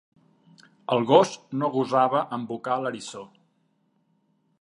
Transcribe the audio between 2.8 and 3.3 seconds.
l'eriçó.